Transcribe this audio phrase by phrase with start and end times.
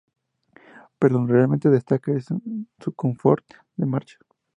[0.97, 4.17] Pero donde realmente destaca es en su confort de marcha.